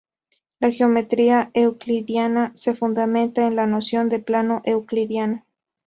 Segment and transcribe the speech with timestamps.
[0.59, 5.45] La geometría euclidiana se fundamenta en la noción de "plano euclidiano".